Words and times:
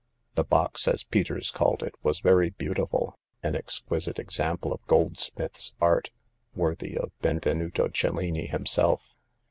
The 0.33 0.43
box, 0.43 0.87
as 0.87 1.03
Peters 1.03 1.51
called 1.51 1.83
it, 1.83 1.93
was 2.01 2.21
very 2.21 2.49
beauti 2.49 2.89
ful; 2.89 3.19
an 3.43 3.55
exquisite 3.55 4.17
example 4.17 4.73
of 4.73 4.83
goldsmith's 4.87 5.75
art, 5.79 6.09
worthy 6.55 6.97
of 6.97 7.11
Benvenuto 7.21 7.87
Cellini 7.87 8.47
himself. 8.47 9.13